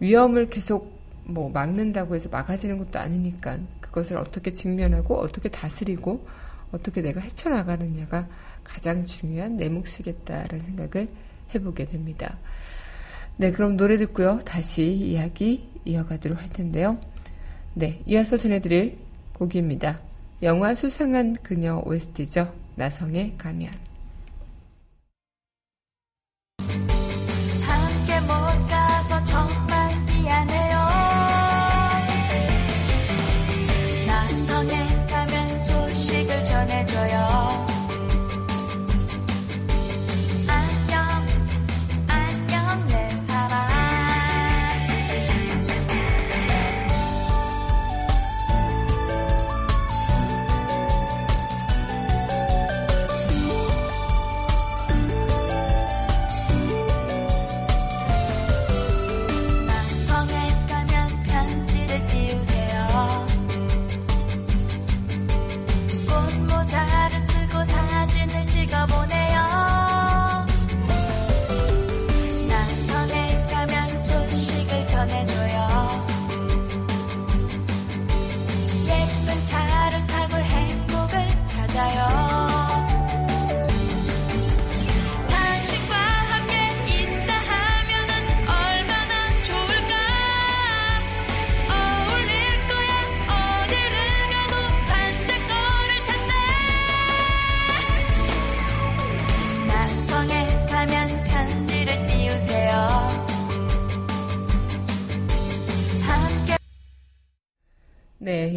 위험을 0.00 0.48
계속 0.50 1.00
뭐 1.24 1.50
막는다고 1.50 2.14
해서 2.14 2.28
막아지는 2.28 2.78
것도 2.78 2.98
아니니까 2.98 3.58
그것을 3.80 4.16
어떻게 4.16 4.52
직면하고 4.52 5.18
어떻게 5.18 5.48
다스리고 5.48 6.26
어떻게 6.72 7.02
내가 7.02 7.20
헤쳐나가느냐가 7.20 8.26
가장 8.64 9.04
중요한 9.04 9.56
내 9.56 9.68
몫이겠다라는 9.68 10.64
생각을 10.64 11.08
해보게 11.54 11.86
됩니다. 11.86 12.38
네, 13.36 13.50
그럼 13.52 13.76
노래 13.76 13.98
듣고요. 13.98 14.40
다시 14.44 14.92
이야기 14.92 15.68
이어가도록 15.84 16.40
할 16.40 16.48
텐데요. 16.50 16.98
네, 17.74 18.02
이어서 18.06 18.36
전해드릴 18.36 18.98
곡입니다. 19.34 20.00
영화 20.42 20.74
수상한 20.74 21.34
그녀 21.42 21.82
OST죠. 21.84 22.52
나성의 22.76 23.34
가면. 23.38 23.91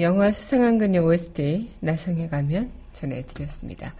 영화 0.05 0.31
수상한 0.31 0.77
그녀 0.77 1.01
OST 1.01 1.67
나성에 1.79 2.27
가면 2.27 2.69
전해드렸습니다. 2.93 3.95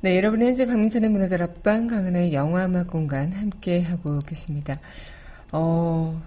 네, 0.00 0.16
여러분 0.16 0.40
현재 0.40 0.64
강민선의 0.64 1.10
문화들 1.10 1.42
앞방 1.42 1.88
강은하의 1.88 2.32
영화 2.32 2.66
음악 2.66 2.86
공간 2.86 3.32
함께 3.32 3.80
하고 3.80 4.20
계십니다. 4.20 4.78
어, 5.50 6.22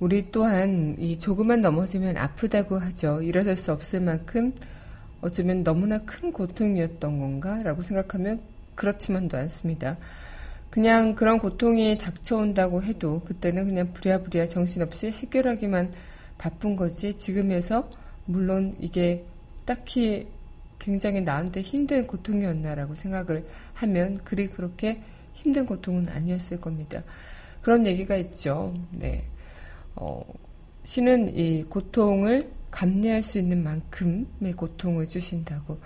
우리 0.00 0.32
또한 0.32 0.96
이 0.98 1.16
조금만 1.16 1.60
넘어지면 1.60 2.16
아프다고 2.16 2.80
하죠. 2.80 3.22
일어설 3.22 3.56
수 3.56 3.70
없을 3.70 4.00
만큼 4.00 4.52
어쩌면 5.20 5.62
너무나 5.62 5.98
큰 5.98 6.32
고통이었던 6.32 7.16
건가라고 7.16 7.82
생각하면 7.82 8.40
그렇지만도 8.74 9.36
않습니다. 9.36 9.96
그냥 10.68 11.14
그런 11.14 11.38
고통이 11.38 11.96
닥쳐온다고 11.98 12.82
해도 12.82 13.20
그때는 13.24 13.66
그냥 13.66 13.92
부랴부랴 13.92 14.46
정신없이 14.46 15.12
해결하기만 15.12 15.92
바쁜 16.38 16.74
거지 16.74 17.14
지금에서 17.14 17.88
물론 18.28 18.76
이게 18.78 19.24
딱히 19.64 20.26
굉장히 20.78 21.22
나한테 21.22 21.62
힘든 21.62 22.06
고통이었나라고 22.06 22.94
생각을 22.94 23.46
하면 23.74 24.18
그리 24.22 24.48
그렇게 24.48 25.02
힘든 25.32 25.64
고통은 25.64 26.08
아니었을 26.08 26.60
겁니다. 26.60 27.02
그런 27.62 27.86
얘기가 27.86 28.16
있죠. 28.16 28.74
네. 28.92 29.24
어, 29.96 30.22
신은 30.84 31.36
이 31.36 31.64
고통을 31.64 32.50
감내할 32.70 33.22
수 33.22 33.38
있는 33.38 33.62
만큼의 33.64 34.52
고통을 34.56 35.08
주신다고. 35.08 35.78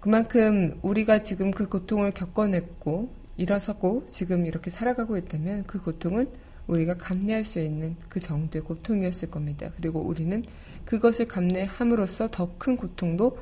그만큼 0.00 0.78
우리가 0.82 1.22
지금 1.22 1.50
그 1.50 1.68
고통을 1.68 2.12
겪어냈고 2.12 3.10
일어서고 3.36 4.06
지금 4.08 4.46
이렇게 4.46 4.70
살아가고 4.70 5.16
있다면 5.16 5.64
그 5.66 5.82
고통은 5.82 6.30
우리가 6.68 6.94
감내할 6.94 7.44
수 7.44 7.60
있는 7.60 7.96
그 8.08 8.20
정도의 8.20 8.62
고통이었을 8.62 9.30
겁니다. 9.30 9.70
그리고 9.76 10.00
우리는 10.00 10.44
그것을 10.86 11.28
감내함으로써 11.28 12.28
더 12.28 12.50
큰 12.58 12.76
고통도 12.76 13.38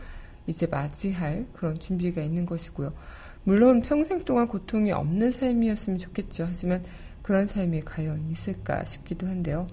이제 0.47 0.67
맞이할 0.67 1.47
그런 1.53 1.79
준비가 1.79 2.21
있는 2.21 2.45
것이고요. 2.45 2.93
물론 3.45 3.83
평생 3.83 4.25
동안 4.25 4.49
고통이 4.49 4.91
없는 4.93 5.31
삶이었으면 5.31 5.99
좋겠죠. 5.99 6.47
하지만 6.49 6.83
그런 7.23 7.47
삶이 7.47 7.83
과연 7.83 8.31
있을까 8.31 8.85
싶기도 8.85 9.27
한데요. 9.27 9.69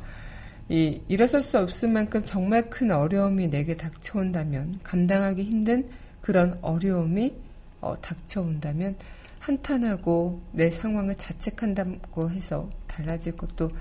이 0.69 1.01
일어설 1.07 1.41
수 1.41 1.57
없을 1.57 1.89
만큼 1.89 2.23
정말 2.25 2.69
큰 2.69 2.91
어려움이 2.91 3.49
내게 3.49 3.75
닥쳐온다면 3.75 4.75
감당하기 4.84 5.43
힘든 5.43 5.89
그런 6.21 6.57
어려움이 6.62 7.34
어, 7.81 7.99
닥쳐온다면 7.99 8.95
한탄하고 9.39 10.41
내 10.51 10.69
상황을 10.69 11.15
자책한다고 11.15 12.29
해서 12.29 12.69
달라질 12.88 13.36
것도 13.36 13.71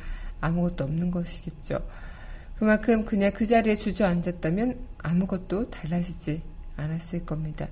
아무것도 0.41 0.85
없는 0.85 1.11
것이겠죠. 1.11 1.81
그만큼 2.61 3.07
그냥 3.07 3.33
그 3.33 3.47
자리에 3.47 3.75
주저앉았다면 3.75 4.79
아무것도 4.99 5.71
달라지지 5.71 6.43
않았을 6.77 7.25
겁니다. 7.25 7.67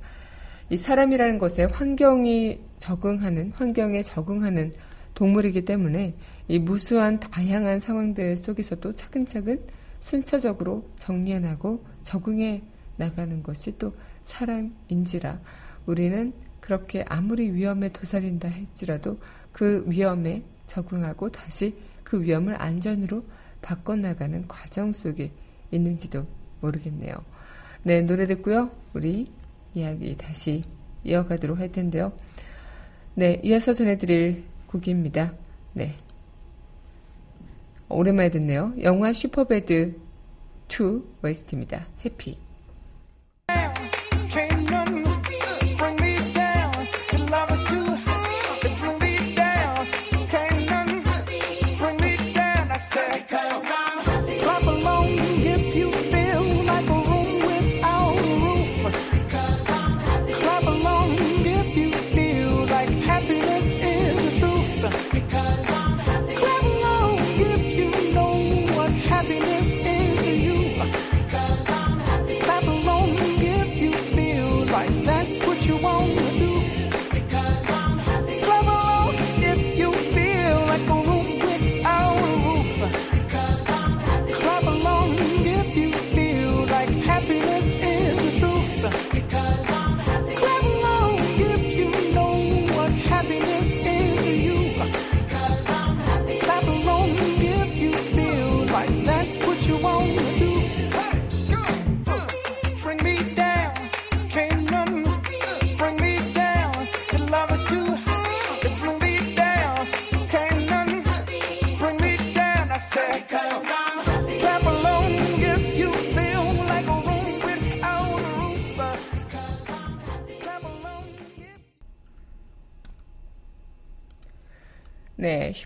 이 0.70 0.78
사람이라는 0.78 1.36
것에 1.36 1.64
환경이 1.64 2.58
적응하는, 2.78 3.52
환경에 3.52 4.02
적응하는 4.02 4.72
동물이기 5.12 5.66
때문에 5.66 6.14
이 6.48 6.58
무수한 6.58 7.20
다양한 7.20 7.80
상황들 7.80 8.38
속에서도 8.38 8.94
차근차근 8.94 9.60
순차적으로 10.00 10.88
정리해나고 10.96 11.84
적응해 12.02 12.62
나가는 12.96 13.42
것이 13.42 13.76
또 13.76 13.92
사람인지라 14.24 15.38
우리는 15.84 16.32
그렇게 16.60 17.04
아무리 17.10 17.50
위험에 17.50 17.92
도사린다 17.92 18.48
할지라도 18.48 19.18
그 19.52 19.84
위험에 19.86 20.44
적응하고 20.66 21.28
다시 21.30 21.76
그 22.02 22.22
위험을 22.22 22.58
안전으로 22.58 23.22
바꿔나가는 23.62 24.46
과정 24.48 24.92
속에 24.92 25.30
있는지도 25.70 26.26
모르겠네요. 26.60 27.14
네, 27.82 28.00
노래 28.02 28.26
듣고요. 28.26 28.70
우리 28.94 29.30
이야기 29.74 30.16
다시 30.16 30.62
이어가도록 31.04 31.58
할 31.58 31.70
텐데요. 31.70 32.12
네, 33.14 33.40
이어서 33.44 33.72
전해드릴 33.72 34.44
곡입니다. 34.66 35.34
네. 35.72 35.94
오랜만에 37.88 38.30
듣네요. 38.30 38.74
영화 38.82 39.12
슈퍼배드 39.12 39.98
2 40.68 41.02
웨스트입니다. 41.22 41.86
해피. 42.04 42.47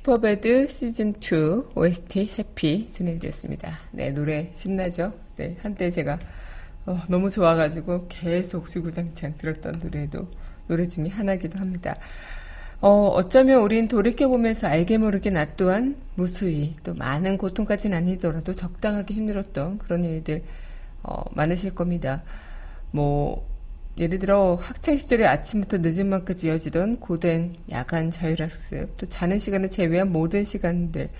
슈퍼배드 0.03 0.67
시즌2 0.67 1.77
OST 1.77 2.33
Happy 2.37 2.89
전해드렸습니다. 2.91 3.71
네, 3.93 4.11
노래 4.11 4.51
신나죠? 4.53 5.13
네, 5.37 5.57
한때 5.63 5.91
제가 5.91 6.19
어, 6.87 7.01
너무 7.07 7.31
좋아가지고 7.31 8.07
계속 8.09 8.67
주구장창 8.67 9.39
들었던 9.39 9.75
노래도 9.81 10.27
노래 10.67 10.89
중에 10.89 11.07
하나이기도 11.07 11.57
합니다. 11.61 11.95
어, 12.81 12.89
어쩌면 13.15 13.61
우린 13.61 13.87
돌이켜보면서 13.87 14.67
알게 14.67 14.99
모르게 14.99 15.31
나 15.31 15.45
또한 15.55 15.95
무수히 16.17 16.75
또 16.83 16.95
많은 16.95 17.39
고통까지는 17.39 17.97
아니더라도 17.97 18.55
적당하게 18.55 19.15
힘들었던 19.15 19.79
그런 19.79 20.03
일들 20.03 20.43
어, 21.05 21.23
많으실 21.33 21.77
겁니다. 21.77 22.25
뭐 22.91 23.47
예를 23.99 24.19
들어 24.19 24.55
학창 24.55 24.97
시절에 24.97 25.27
아침부터 25.27 25.79
늦은 25.79 26.09
밤까지 26.11 26.47
이어지던 26.47 27.01
고된 27.01 27.55
야간 27.71 28.11
자율학습, 28.11 28.97
또 28.97 29.07
자는 29.09 29.39
시간을 29.39 29.69
제외한 29.71 30.11
모든 30.11 30.45
시간들, 30.45 31.11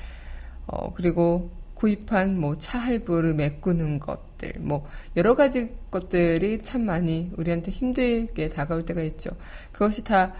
어, 0.67 0.93
그리고 0.95 1.51
구입한 1.75 2.39
뭐 2.39 2.57
차 2.59 2.79
할부를 2.79 3.35
메꾸는 3.35 3.99
것들, 3.99 4.55
뭐 4.61 4.87
여러 5.17 5.35
가지 5.37 5.71
것들이 5.91 6.63
참 6.63 6.87
많이 6.87 7.31
우리한테 7.37 7.71
힘들게 7.73 8.49
다가올 8.49 8.87
때가 8.87 9.03
있죠. 9.03 9.31
그것이 9.73 10.03
다 10.05 10.33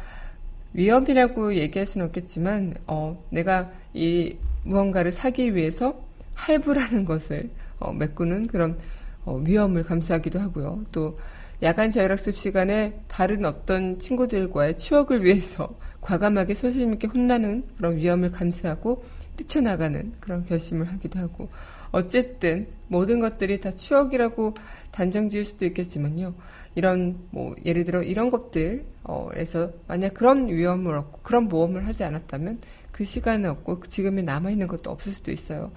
위험이라고 0.73 1.55
얘기할 1.57 1.85
수는 1.87 2.07
없겠지만, 2.07 2.75
어, 2.87 3.23
내가 3.31 3.71
이 3.93 4.37
무언가를 4.65 5.13
사기 5.13 5.55
위해서 5.55 6.01
할부라는 6.35 7.05
것을 7.05 7.51
어, 7.79 7.93
메꾸는 7.93 8.47
그런 8.47 8.79
어, 9.25 9.37
위험을 9.37 9.85
감수하기도 9.85 10.41
하고요. 10.41 10.85
또 10.93 11.19
야간 11.63 11.91
자율학습 11.91 12.37
시간에 12.37 13.01
다른 13.07 13.45
어떤 13.45 14.01
친구들과의 14.01 14.79
추억을 14.79 15.25
위해서 15.25 15.79
과감하게 16.01 16.55
선생님께 16.55 17.07
혼나는 17.07 17.63
그런 17.77 17.97
위험을 17.99 18.33
감수하고 18.33 19.05
뛰쳐나가는 19.37 20.13
그런 20.19 20.45
결심을 20.45 20.91
하기도 20.93 21.21
하고 21.21 21.49
어쨌든 21.93 22.67
모든 22.89 23.21
것들이 23.21 23.61
다 23.61 23.71
추억이라고 23.71 24.55
단정 24.91 25.29
지을 25.29 25.45
수도 25.45 25.65
있겠지만요. 25.67 26.35
이런 26.75 27.19
뭐 27.31 27.55
예를 27.65 27.85
들어 27.85 28.03
이런 28.03 28.31
것들에서 28.31 29.71
만약 29.87 30.15
그런 30.15 30.49
위험을 30.49 30.97
얻고 30.97 31.21
그런 31.23 31.45
모험을 31.45 31.87
하지 31.87 32.03
않았다면 32.03 32.59
그 32.91 33.05
시간은 33.05 33.49
없고 33.51 33.83
지금에 33.83 34.23
남아 34.23 34.51
있는 34.51 34.67
것도 34.67 34.91
없을 34.91 35.13
수도 35.13 35.31
있어요. 35.31 35.71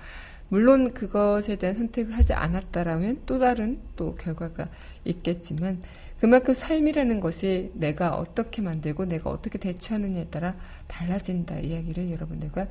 물론 0.56 0.94
그것에 0.94 1.58
대한 1.58 1.76
선택을 1.76 2.14
하지 2.14 2.32
않았다라면 2.32 3.24
또 3.26 3.40
다른 3.40 3.78
또 3.98 4.16
결과가 4.16 4.70
있겠지만 5.04 5.82
그만큼 6.22 6.54
삶이라는 6.54 7.20
것이 7.20 7.72
내가 7.74 8.16
어떻게 8.16 8.62
만들고 8.62 9.04
내가 9.04 9.32
어떻게 9.32 9.58
대처하느냐에 9.60 10.28
따라 10.28 10.56
달라진다 10.88 11.60
이야기를 11.60 12.10
여러분들과 12.10 12.68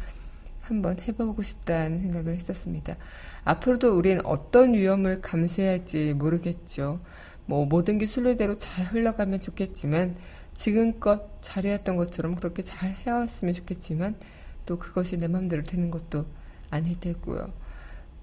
한번 0.63 0.99
해보고 0.99 1.43
싶다는 1.43 2.01
생각을 2.01 2.35
했었습니다. 2.37 2.97
앞으로도 3.45 3.95
우린 3.95 4.19
어떤 4.25 4.73
위험을 4.73 5.21
감수해야 5.21 5.73
할지 5.73 6.15
모르겠죠. 6.15 7.01
뭐 7.45 7.67
모든 7.67 7.99
게 7.99 8.07
순례대로 8.07 8.57
잘 8.57 8.87
흘러가면 8.87 9.41
좋겠지만 9.41 10.17
지금껏 10.55 11.29
잘해왔던 11.43 11.97
것처럼 11.97 12.37
그렇게 12.37 12.63
잘 12.63 12.93
해왔으면 12.93 13.53
좋겠지만 13.53 14.17
또 14.65 14.79
그것이 14.79 15.19
내 15.19 15.29
마음대로 15.29 15.65
되는 15.65 15.91
것도 15.91 16.25
아닐 16.71 16.99
테고요. 16.99 17.64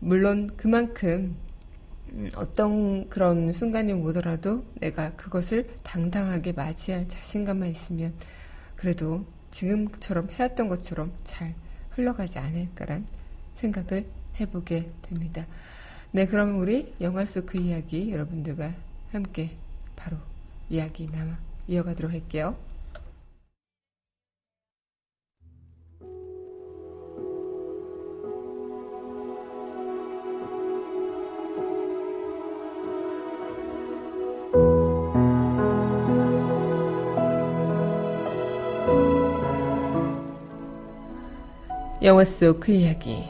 물론 0.02 0.50
그만큼 0.58 1.36
음, 2.10 2.30
어떤 2.36 3.08
그런 3.08 3.54
순간이 3.54 3.94
오더라도 3.94 4.66
내가 4.80 5.12
그것을 5.16 5.70
당당하게 5.84 6.52
맞이할 6.54 7.08
자신감만 7.08 7.70
있으면 7.70 8.14
그래도 8.76 9.24
지금처럼 9.52 10.30
해왔던 10.32 10.68
것처럼 10.68 11.12
잘 11.24 11.54
흘러가지 11.92 12.40
않을까란 12.40 13.06
생각을 13.54 14.08
해보게 14.40 14.90
됩니다. 15.04 15.46
네, 16.12 16.26
그럼 16.26 16.60
우리 16.60 16.94
영화 17.00 17.26
속 17.26 17.46
그 17.46 17.62
이야기 17.62 18.12
여러분들과 18.12 18.74
함께 19.12 19.52
바로 19.96 20.18
이야기 20.70 21.08
남아 21.12 21.38
이어가도록 21.68 22.12
할게요. 22.12 22.58
영화 42.04 42.24
속 42.24 42.60
그 42.60 42.72
이야기. 42.72 43.24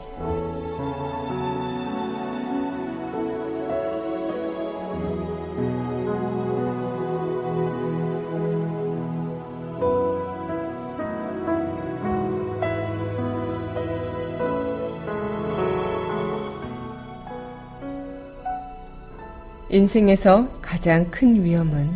인생에서 19.68 20.48
가장 20.62 21.10
큰 21.10 21.42
위험은 21.44 21.90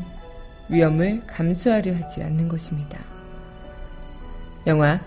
위험을 0.68 1.22
감수하려 1.26 1.94
하지 1.94 2.22
않는 2.22 2.48
것입니다. 2.48 2.98
영화 4.66 5.00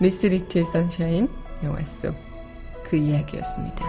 미스 0.00 0.26
리틀 0.26 0.64
선샤인 0.64 1.28
영화 1.62 1.82
속 1.84 2.14
그 2.94 2.96
이야기였습니다. 2.96 3.84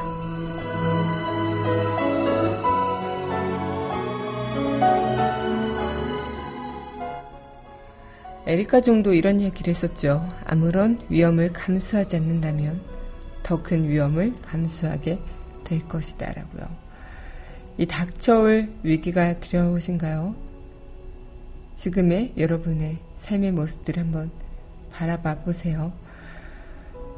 에리카 8.48 8.82
정도 8.82 9.14
이런 9.14 9.42
얘기를 9.42 9.72
했었죠. 9.72 10.28
아무런 10.46 11.00
위험을 11.10 11.52
감수하지 11.54 12.16
않는다면 12.18 12.82
더 13.44 13.62
큰 13.62 13.88
위험을 13.88 14.34
감수하게 14.42 15.20
될 15.64 15.88
것이다. 15.88 16.34
라고요. 16.34 16.68
이 17.78 17.86
닥쳐올 17.86 18.70
위기가 18.84 19.40
두려우신가요? 19.40 20.36
지금의 21.74 22.34
여러분의 22.38 23.00
삶의 23.18 23.52
모습들을 23.52 24.02
한번 24.02 24.32
바라봐 24.96 25.40
보세요. 25.40 25.92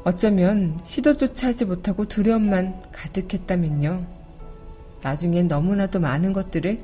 어쩌면 0.02 0.80
시도조차 0.84 1.48
하지 1.48 1.64
못하고 1.64 2.06
두려움만 2.06 2.82
가득했다면요. 2.92 4.04
나중엔 5.02 5.46
너무나도 5.46 6.00
많은 6.00 6.32
것들을 6.32 6.82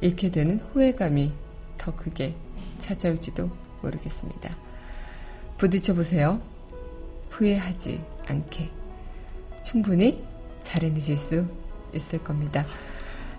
잃게 0.00 0.30
되는 0.30 0.58
후회감이 0.72 1.32
더 1.78 1.94
크게 1.94 2.34
찾아올지도 2.78 3.48
모르겠습니다. 3.82 4.56
부딪혀 5.58 5.94
보세요. 5.94 6.40
후회하지 7.30 8.02
않게. 8.26 8.70
충분히 9.62 10.24
잘 10.62 10.82
해내실 10.82 11.16
수 11.16 11.46
있을 11.94 12.22
겁니다. 12.24 12.66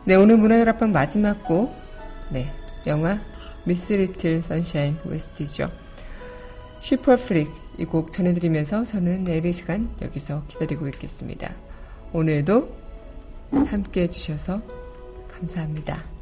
네, 0.06 0.16
오늘 0.16 0.38
문화들 0.38 0.70
앞방 0.70 0.94
마지막 0.94 1.44
곡. 1.44 1.76
네, 2.30 2.48
영화 2.88 3.20
미스 3.66 3.94
리틀 3.94 4.42
선샤인 4.42 4.98
OST죠. 5.06 5.85
슈퍼프릭 6.86 7.50
이 7.80 7.86
곡 7.86 8.12
전해드리면서 8.12 8.84
저는 8.86 9.24
내일 9.24 9.44
이 9.48 9.52
시간 9.52 9.90
여기서 10.04 10.44
기다리고 10.48 10.88
있겠습니다. 10.90 11.52
오늘도 12.14 12.70
함께 13.66 14.04
해주셔서 14.04 14.62
감사합니다. 15.28 16.15